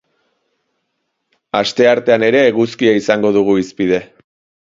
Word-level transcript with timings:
Asteartean 1.59 2.25
ere 2.29 2.41
eguzkia 2.53 2.93
izango 3.01 3.33
dugu 3.39 3.55
hizpide. 3.61 4.01